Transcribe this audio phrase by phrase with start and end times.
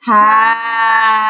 [0.00, 1.27] 嗨。